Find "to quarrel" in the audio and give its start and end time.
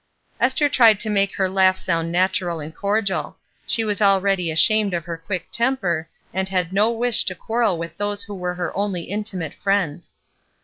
7.25-7.77